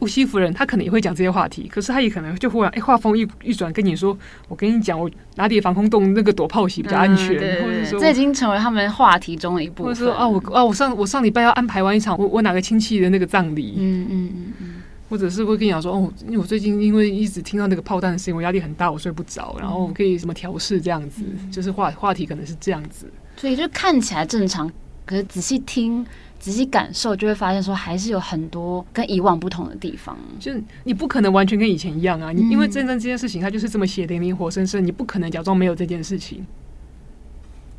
[0.00, 4.16] 乌西夫人，她可能也会讲这些话题，可是她也可能就忽然哎，话锋一一转，跟你说
[4.48, 7.28] ：“我跟你讲，我哪里防空洞那个躲炮袭比较安全。
[7.28, 9.86] 嗯”对对对，或者说，这已经成为他们话题中的一部分。
[9.86, 13.74] 或者说啊，我啊，我上我上礼拜要安排完一场我我哪个亲戚的那个葬礼。
[13.78, 14.74] 嗯嗯嗯嗯。
[15.08, 19.56] 或者是会跟你讲说：“哦，因为我最近因为一直听到那个炮弹的声音，我压力很大，我睡不着。
[19.60, 23.08] 然后我可以什么调试这样子，嗯、就是话话题可能是这样子。
[23.36, 24.68] 所以就看起来正常，
[25.04, 26.04] 可是仔细听。”
[26.46, 30.16] 仔细感受，就会发现说还是有很多跟以往不同的地方。
[30.38, 32.30] 就是你不可能完全跟以前一样啊！
[32.30, 36.46] 你因为战争这件事情，它就是这么血淋淋、活生生，你不可能假装没有这件事情。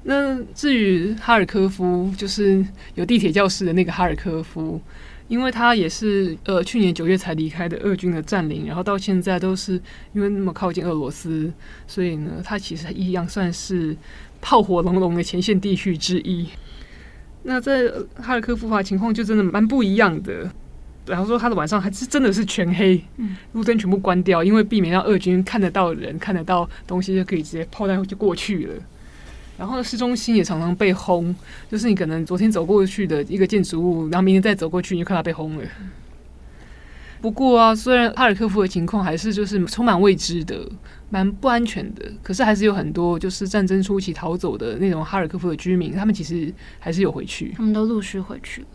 [0.03, 2.61] 那至于哈尔科夫，就是
[2.95, 4.81] 有地铁教室的那个哈尔科夫，
[5.29, 9.81] 因为他也是呃去年九月才离开的俄军的占领，然后到现在都是
[10.13, 11.49] 因为那么靠近俄罗斯，
[11.87, 13.95] 所以呢，他其实一样算是
[14.41, 16.45] 炮火隆隆的前线地区之一。
[17.49, 20.51] 那在哈尔科夫的情况就真的蛮不一样的。
[21.05, 23.01] 然后说他的晚上还是真的是全黑，
[23.53, 28.73] 路灯全部关掉，因为避免让俄军看得到人、看得到东西，就可以直接炮弹就过去了。
[29.57, 31.33] 然后市中心也常常被轰，
[31.71, 35.63] 就是你可能昨天走过去的一个建筑物，然后明天再走过去，你就看到被轰了。
[37.21, 40.69] 不过啊，虽然哈尔科夫的情况还是就是充满未知的，
[41.09, 48.67] 蛮不安全的，可是还是有很多就是战争初期逃走的那种哈尔科夫的居民，他们其实还是有回去，他们都陆续回去了。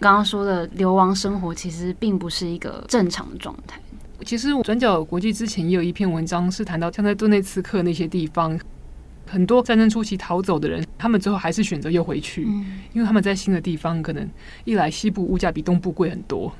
[0.00, 3.80] 刚刚说的流亡生活其实并不是一个正常的状态。
[4.24, 8.58] 其实转角国际之前也有一篇文章是谈到，像在顿内茨克那些地方，
[9.26, 12.44] 很多战争初期逃走的人，他们最后还是选择又回去，
[12.92, 14.28] 因为他们在新的地方可能
[14.64, 16.52] 一来西部物价比东部贵很多。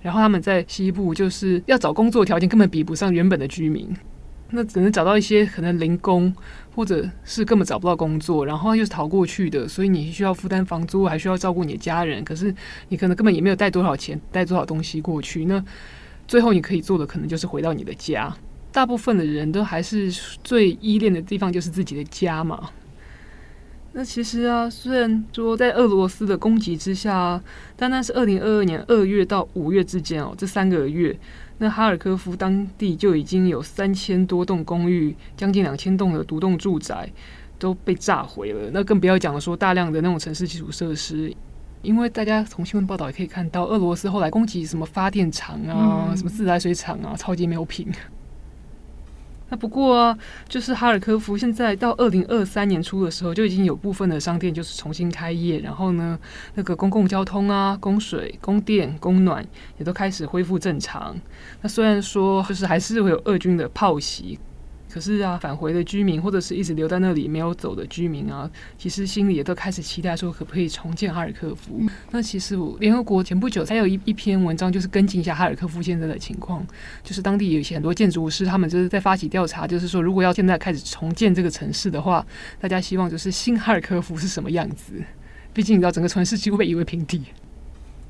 [0.00, 3.88] 然后他们在西部就是要找工作条件根本比不上原本的居民，
[4.50, 6.34] 那只能找到一些可能零工，
[6.74, 12.24] 或者是根本找不到工作，然后又是逃过去的，所以你需要负担房租，还需要照顾你的家人。
[12.24, 12.54] 可是
[12.88, 15.44] 你可能根本也没有带多少钱，带多少东西过去。
[15.44, 15.62] 那
[16.26, 18.34] 最后你可以做的可能就是回到你的家。
[18.72, 20.10] 大部分的人都还是
[20.44, 22.70] 最依恋的地方就是自己的家嘛。
[23.92, 27.42] 那其实啊，虽然说在俄罗斯的攻击之下，
[27.76, 31.18] 单单是二零二二年二月到五月之间哦，这三个月，
[31.58, 37.10] 那哈尔科夫当地就已经有三千多栋公寓，将近两千栋的独栋住宅
[37.58, 38.70] 都被炸毁了。
[38.72, 41.34] 那更不要讲，说大量的那种城市基础设施，
[41.82, 47.88] 因为大家从新闻报道也可以看到，俄罗斯后来攻击什么发电厂啊、嗯、什么自来水厂啊，超级没有品。
[49.50, 50.16] 那不过啊，
[50.48, 56.18] 就是哈尔科夫现在到二零二三年初的时候，就已经有部分的商店就是重新开业，然后呢，
[56.54, 61.14] 那个公共交通啊、供水、供电、供暖也都开始恢复正常。
[61.60, 64.38] 那虽然说就是还是会有俄军的炮袭。
[64.92, 71.80] 可是啊，返回的居民或者是一直留在那里没有走的居民啊，其实心里也都开始期待说，可不可以重建哈尔科夫？
[72.10, 76.66] 那其实联合国前不久才有一一篇文章，就是跟进一下哈尔科夫现在的情况，
[77.02, 82.26] 就是当地有一些很多建筑师，他们就是在发起调查，就是说如果要现在开始重建这个城市的话，
[82.60, 84.94] 大家希望就是新哈尔科夫是什么样子？
[85.52, 87.22] 毕竟你知道，整个城市几乎被夷为平地。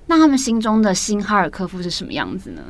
[0.07, 2.62] 那他们心中的新哈尔科夫是什么样子呢？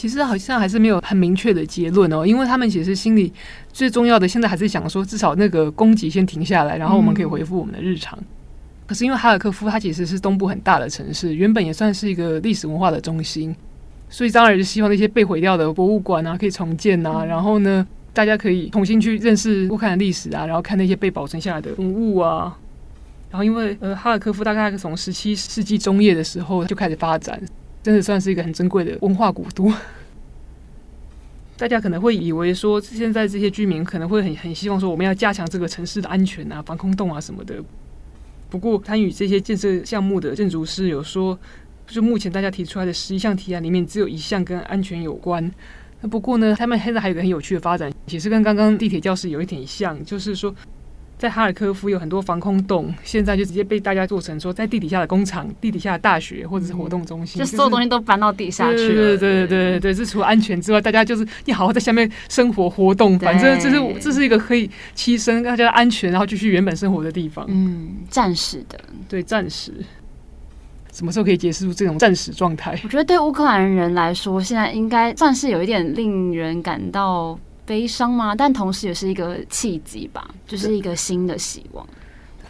[0.00, 3.30] 其实好像还是没有很明确的结论哦，因为他们其实心里
[3.70, 8.18] 最重要的，现在还是想说，至少那个供给先停下来，然后我们可以恢复我们的日常。
[8.18, 8.24] 嗯、
[8.86, 13.54] 可是因为哈尔科夫它其实是东部很大的城市，原本也算是一个历史文化的中心，
[14.08, 22.56] 所以当然就希望那些被毁掉的博物馆啊可以重建啊，嗯、然后呢，大家可以重新去认识乌克兰历史啊，然后看那些被保存下来的文物啊。
[23.30, 27.38] 然后因为呃哈尔科夫大概从十七世纪中叶的时候就开始发展。
[27.82, 29.72] 真的算是一个很珍贵的文化古都。
[31.56, 37.62] 大家可能会以为说，现在这些居民可能会很很希望说，我们要加强这个城市的安全啊、防空洞啊什么的。
[38.48, 41.38] 不过，参与这些建设项目的建筑师有说，
[41.86, 45.50] 就目前大家提出来的十一项提案里面，只有一项跟安全有关。
[46.00, 50.54] 那不过呢，他们现在还有一个很有趣的发展，其实跟刚刚地铁教室有一点像，就是说。
[51.20, 59.18] 在哈尔科夫有很多防空洞，现在就直接被大家做成说，在地底下的工厂、地底下的大学或者是活动中心，嗯、就所有东西都搬到地下去了。
[59.18, 67.44] 对对对对对，这除了安全之外，大家就是你好好在下面生活活动，反正这是这是一个可以栖身大家安全，然后继续原本生活的地方。
[67.50, 69.74] 嗯，暂时的，对，暂时。
[70.90, 72.80] 什么时候可以结束这种暂时状态？
[72.82, 77.38] 我觉得对乌克兰人来说，现在应该算是有一点令人感到。
[77.70, 78.34] 悲伤吗？
[78.34, 81.86] 但同时也是一个契机吧，就是一个新的希望。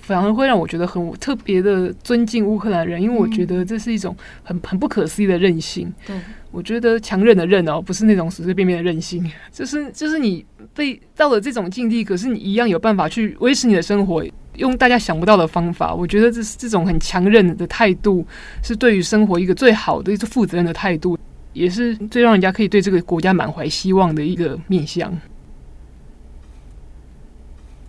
[0.01, 5.93] 反而会让我觉得很特别的尊敬乌克兰人，因为我觉得这是一种很很不可思议的韧性。
[6.07, 6.17] 对，
[6.51, 10.43] 我觉得强韧的韧哦，不是那种随随便便的韧性，就是就是你
[10.75, 15.95] 被到了这种境地，可是你一样有办法去维持你的生活，用大家想不到的方法。
[15.95, 18.27] 我觉得这是这种很强韧的态度，
[18.63, 21.19] 是对于生活一个最好的一个负责任的态度。
[21.53, 25.13] 也是最让人家可以对这个国家满怀希望的一个面向。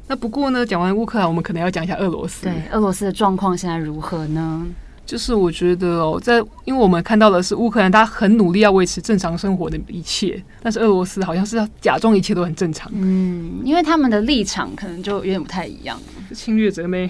[0.07, 2.43] 那不过呢，讲完乌克兰，我们可能要讲一下俄罗斯。
[2.43, 4.67] 对，俄罗斯的状况现在如何呢？
[5.05, 12.91] 就是我觉得哦，在因为我们看到的是乌克兰，他很努力要维持正常生活的一切，但是俄罗斯好像是要假装一切都很正常。
[12.93, 15.99] 嗯，因为他们的立场可能就有点不太一样。
[16.33, 17.09] 侵略者没？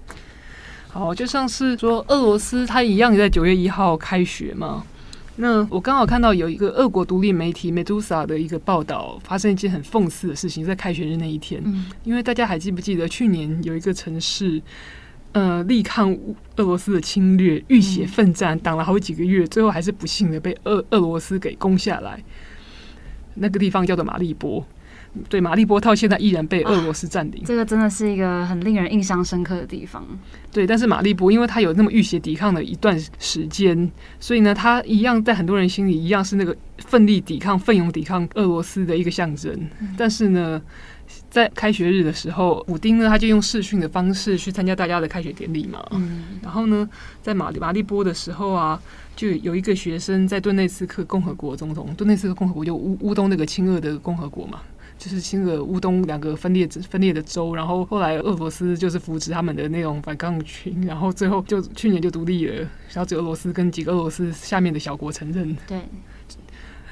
[0.88, 4.82] 好，就像是说俄罗斯，他一样也在九月一号开学嘛。
[5.40, 11.62] 那我刚好看到有一个俄国独立媒体 Medusa 的一个报道，发生一件很讽刺的事情，在开学日那一天。
[11.64, 14.60] 嗯，因为大家还记不记得去年有一个城市，
[15.30, 16.12] 呃，力抗
[16.56, 22.20] 俄罗斯的侵略，浴血奋战，挡了好几个月，最后还是不幸的被俄俄罗斯给攻下来。
[23.34, 24.66] 那个地方叫做马利波。
[25.28, 27.40] 对，马利波到现在依然被俄罗斯占领。
[27.42, 30.04] 啊，这个真的是一个很令人印象深刻的地方。
[30.50, 39.52] 对，但是马利波因为他有那么浴血抵抗的一段时间，所以呢，他一样在很多人心里一样是那个奋力抵抗、奋勇抵抗俄罗斯的一个象征。
[39.80, 40.60] 嗯、但是呢，
[41.30, 45.84] 在开学日的时候，普丁呢他就用视讯的方式去参加大家的开学典礼嘛。
[45.90, 46.24] 嗯。
[46.42, 46.88] 然后呢，
[47.22, 48.80] 在马马利波的时候啊，
[49.14, 54.60] 就有一个学生在顿内茨克共和国总统，顿内茨克共和国就乌乌东那个亲俄的共和国嘛。
[54.98, 65.56] 就是新的乌东两个分裂分裂的州，然后后来俄罗斯就是扶持他们的那种反抗群，然后最后就去年就独立了，然后只有俄罗斯跟几个俄罗斯下面的小国承认。
[65.68, 65.80] 对，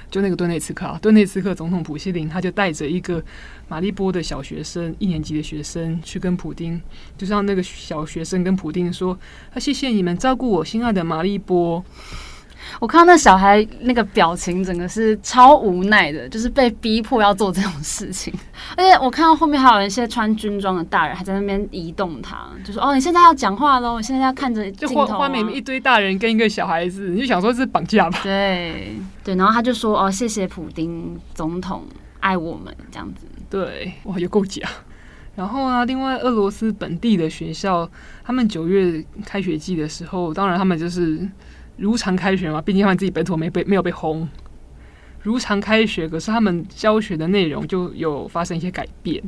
[0.08, 3.20] 就那个顿内茨克啊，顿内茨克总统普希林他就带着一个
[3.66, 6.80] 马利波的小学生，一年级的学生去跟普丁，
[7.18, 9.18] 就让那个小学生跟普丁说
[9.52, 11.84] ：“他谢谢你们照顾我心爱的马利波。”
[12.80, 18.32] 我看到那小孩那个表情，整个是超无奈的，就是被逼迫要做这种事情。
[18.76, 28.20] 而且我看到后面还有一些穿军装的大人还在那边移动他，就说：“哦，你现在要讲话喽，你现在要看着镜头啊。”就画面一堆大人跟一个小孩子，你就想说是绑架吧？
[28.22, 31.84] 对对，然后他就说：“哦，谢谢普丁总统
[32.20, 34.68] 爱我们这样子。”对，哇，有够假。
[35.36, 37.88] 然后啊，另外俄罗斯本地的学校，
[38.24, 41.28] 他们九月开学季的时候，当然他们就是。
[41.76, 44.28] 如常开学嘛，毕竟他们自己本土没被没有被轰，
[45.22, 46.08] 如常开学。
[46.08, 49.22] 可是他们教学的内容就有发生一些改变，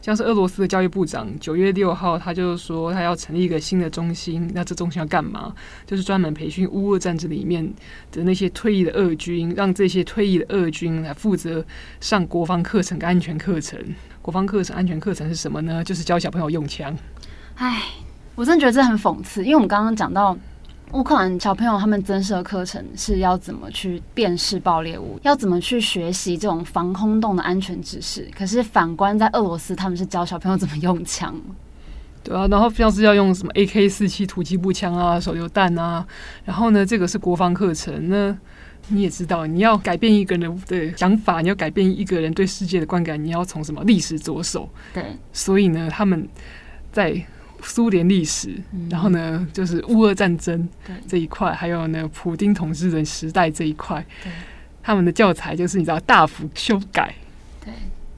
[0.00, 4.48] 像是俄罗斯的教育部长九月六号，他就说他要成立一个新的中心。
[4.54, 5.52] 那这中心要干嘛？
[5.84, 7.68] 就是专门培训乌俄战争里面
[8.12, 11.64] 的那些退役的俄军，让这些退役的俄军来负责
[12.00, 13.76] 上国防课程跟安全课程。
[14.22, 15.82] 国防课程、安全课程是什么呢？
[15.82, 16.96] 就是教小朋友用枪。
[17.56, 17.82] 唉，
[18.36, 20.38] 我真的觉得这很讽刺，因为我们刚刚讲到。
[20.92, 28.26] 乌克兰小朋友他们增设课程是要怎么去辨识爆裂物，要怎么去学习这种防空洞的安全知识。
[28.36, 31.34] 可是反观在俄罗斯，他们是教小朋友怎么用枪。
[32.22, 36.06] 对啊，然后像是要用什么 AK 四七突击步枪啊、手榴弹啊。
[36.44, 38.08] 然后呢，这个是国防课程。
[38.08, 38.34] 那
[38.88, 44.68] 你也知道，你要改变一个人的想法，你要改变一个人对世界的观感，你要从什么历史着手。
[44.94, 46.28] 对，所以呢，他们
[46.92, 47.26] 在。
[47.62, 48.50] 苏联历史，
[48.90, 50.68] 然后呢，就是乌俄战争
[51.08, 54.04] 这一块，还有呢，普丁统治的时代这一块，
[54.82, 57.14] 他们的教材就是你知道大幅修改，
[57.64, 57.72] 对，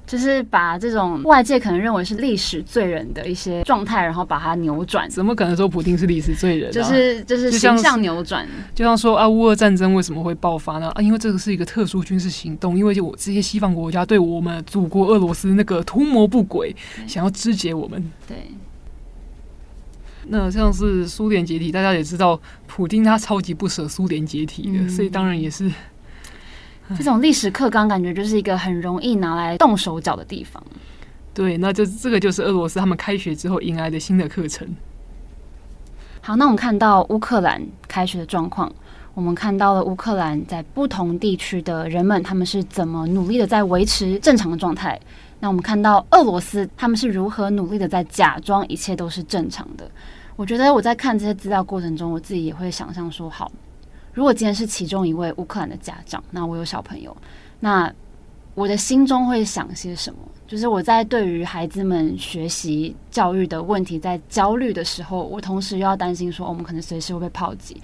[0.07, 5.09] 就是把这种外界可能认为是历史罪人的一些状态，然后把它扭转。
[5.09, 6.71] 怎么可能说普丁是历史罪人？
[6.71, 10.91] 就是就是形象扭转，就像说啊，乌俄战争为什么会爆发呢？
[10.95, 16.75] 啊，因为这个是一个特殊军事行动，因为就我这些西方国家对我们祖国俄罗斯那个图谋不轨，
[17.07, 18.37] 想要肢解我们，对。
[20.29, 25.71] 那像是苏联解体，大家也知道，普京他超级不舍苏联解体的，嗯、所以当然也是
[26.97, 30.63] 这种历史课纲，感觉就是一个很容易拿来动手脚的地方。
[31.35, 34.67] 对，那就这个就是俄罗斯他们开学之后迎来的新的课程。
[36.21, 38.71] 好，那我们看到乌克兰开学的状况，
[39.15, 44.99] 我们看到了乌克兰在不同地区的人们，他们是怎么努力的在维持正常的状态。
[45.41, 49.89] 那我们看到俄罗斯，他们是如何努力的在假装一切都是正常的。
[50.39, 53.51] 我觉得我在看这些资料过程中，我自己也会想象说：好，
[54.13, 57.15] 如果今天是其中一位乌克兰的家长，那我有小朋友，
[57.59, 57.93] 那
[58.55, 60.21] 我的心中会想些什么？
[60.47, 67.83] 就是我在对于孩子们学习教育的问题在焦虑的时候，我同时又要担心说，我们可能随时会被炮击。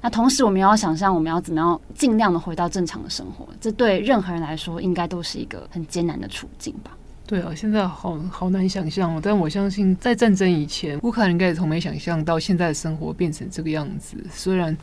[0.00, 3.46] 那同时，我们要想象我们要怎么样尽量的回到正常的生活。
[3.60, 6.92] 这对任何人来说，应该都是一个很艰难的处境吧。
[7.30, 9.20] 对啊，现在好好难想象哦。
[9.22, 14.16] 但我相信，在战争以前，乌克兰应该也从没想象到现在的生活变成这个样子。
[14.32, 14.76] 虽然，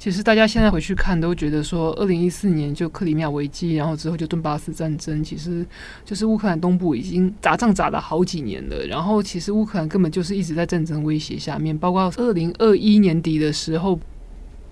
[0.00, 5.64] 其实大家现在回去看，都觉得说，二零一四年就克里米亚危机，然后之后就顿巴斯战争，其实
[6.04, 8.84] 就是乌克兰东部已经打仗打了好几年了。
[8.86, 13.96] 然后，其实乌克兰根本就是一直在战争威胁下面，包括二零二一年底的时候。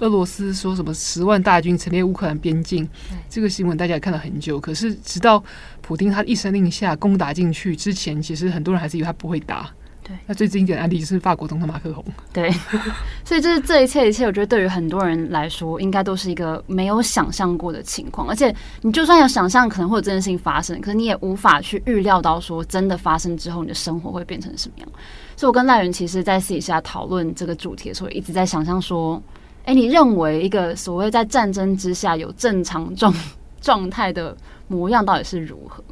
[0.01, 2.87] 俄罗斯说什么十万大军陈列乌克兰边境，
[3.29, 4.59] 这个新闻大家也看了很久。
[4.59, 5.43] 可是直到
[5.81, 9.71] 普丁他一声令下攻打进去之前，其实很多人还是以为他不会打。
[10.03, 12.03] 对，那最经典的案例就是法国总统马克龙。
[12.33, 12.51] 对，
[13.23, 18.27] 所以这是这一切一切，我觉得对于很多人来说，应该都是一个没有想象过的情况。
[18.27, 24.89] 而且你就算有想象，可能会有这件事情发生，可是你也无法去预料到说真的发生之后，你的生活会变成什么样。
[25.37, 29.23] 所以我跟赖源其实，在私底下讨论这个主题的时候，一直在想象说。
[29.65, 33.15] 哎，你认为一个所谓在战争之下有正常状
[33.61, 34.37] 状态的
[34.69, 35.83] 模样到底是如何？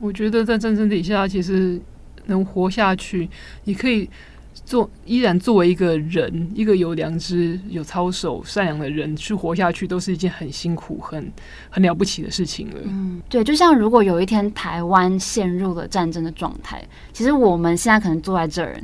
[0.00, 1.80] 我觉得在战争底下，其实
[2.26, 3.28] 能活下去，
[3.64, 4.08] 你可以
[4.64, 11.32] 做依然作为一个人，一个有良知、有操守、善良的人去活下去，都是一件很辛苦、很
[11.70, 12.80] 很了不起的事情了。
[12.84, 18.80] 嗯，对，就像如果有一天台湾陷入了战争的状态，其实我们现在可能坐在这儿，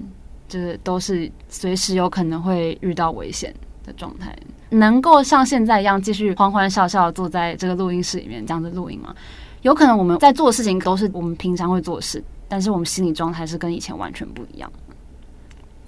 [0.48, 3.54] 就是都是随时有可能会遇到危险。
[3.84, 4.36] 的状态
[4.70, 9.14] 能够像现在一样继续欢欢笑笑坐在这个录音室里面这样子录音吗？
[9.62, 14.70] 有可能我们在做的事情都是我们平常会做的事，但是我们心理状态是跟以前完全不一样。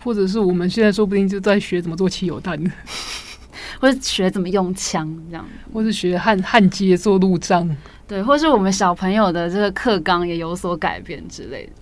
[0.04, 2.60] 或者是我们现在说不定就在学怎么做汽油弹，
[3.80, 7.68] 或者学怎么用枪这样，或是学焊焊接做路障，
[8.08, 11.72] 对，或是我们小朋友的这个课纲也有所改变之类的。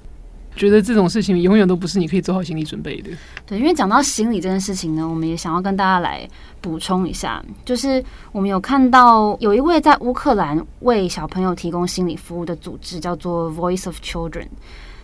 [0.60, 3.08] 觉得这种事情永远都不是你可以做好心理准备的。
[3.46, 6.28] 对，因为讲到心理这件事情呢，我们也想要跟大家来
[6.60, 14.48] 补充一下，就是我们有看到有一位在乌克兰为小朋友提供心理服务的组织，叫做 Voice of Children。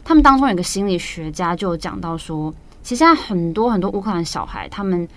[0.05, 2.53] 他们当中有个心理学家就讲到说，
[2.83, 5.09] 其实现在很多很多乌克兰小孩，他们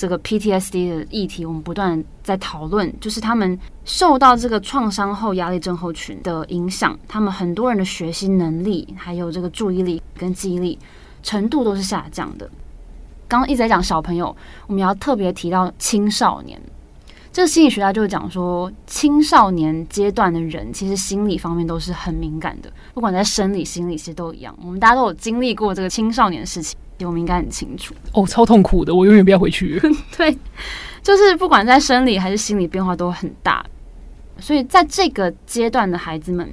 [0.00, 10.78] 这个 PTSD 的议题，我们不断在讨论，就是他们受到这个创伤后压力症候群的影响，他们很多人的学习能力，还有这个注意力跟记忆力
[11.22, 12.48] 程度都是下降的。
[13.28, 14.34] 刚刚一直在讲小朋友，
[14.66, 16.58] 我们要特别提到青少年。
[17.30, 24.56] 这个心理学家就讲说，青少年阶段的人其实心理方面都是很敏感的，不管在生理、心理，其实都一样。
[24.64, 27.94] 我们大家都有经历过这个青少年的事情，我们应该很清楚。
[28.12, 29.80] 哦，超痛苦的，我永远不要回去。
[30.16, 30.36] 对，
[31.02, 33.64] 就是不管在生理还是心理变化都很大，
[34.38, 36.50] 所以在这个阶段的孩子们，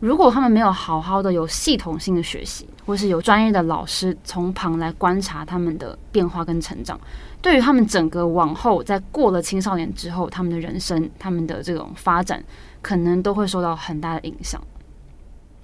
[0.00, 6.98] 如果他们没有好好的有系统性的学习，或是有专业的老师从旁来观察他们的变化跟成长。
[7.40, 12.42] 对于他们整个往后，在过了青少年之后，他们的人生、他们的这种发展，
[12.80, 14.62] 可能都会受到很大的影响。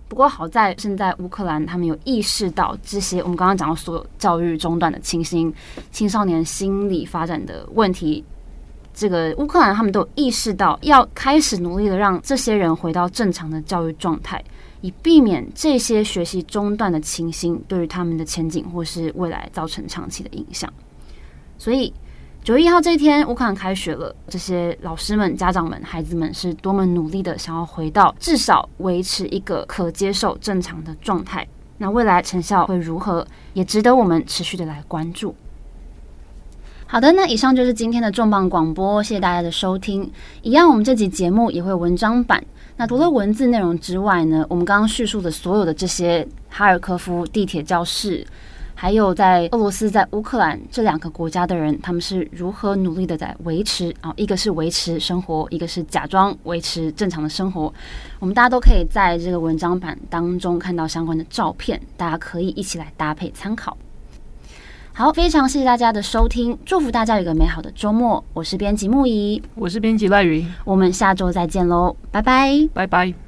[0.08, 5.52] 不过好在现在乌克兰他们有意识到这些，我们刚刚讲到所有教育中断的情形、
[5.92, 8.24] 青少年心理发展的问题，
[8.94, 14.42] 这个乌克兰他们都有意识到要开始努力的让这些人回到正常的教育状态，
[14.80, 20.72] 以避免这些学习中断的情形对于他们的前景或是未来造成长期的影响。
[21.58, 21.92] 所以
[22.44, 24.14] 九月一号这一天，乌克兰开学了。
[24.26, 31.46] 这些老师们、家长们、孩子们是多么努力的，想要回到至少维持一个可接受、正常的状态。
[31.76, 35.34] 那未来成效会如何，也值得我们持续的来关注。
[36.86, 40.10] 好的，那以上就是今天的重磅广播，谢谢大家的收听。
[40.40, 42.42] 一样，我们这集节目也会有文章版。
[42.78, 48.26] 那除了文字内容之外呢，我们刚刚叙述的所有的这些哈尔科夫地铁教室。
[48.80, 54.12] 还有在俄罗斯、在乌克兰这两个国家的人，他们是如何努力的在维持啊？
[54.14, 57.74] 一个是维持生活，一个是假装维持正常的生活。
[58.20, 63.76] 我们大家都可以在这个文章版当中看到相关的照片，大家可以一起来搭配参考。
[64.92, 68.22] 好，非常谢谢大家的收听，祝福大家有个美好的周末。
[68.32, 73.27] 我是编辑木仪，我是编辑赖云，我们下周再见喽，拜拜，拜拜。